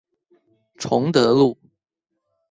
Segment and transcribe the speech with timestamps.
[0.79, 1.55] 崇德路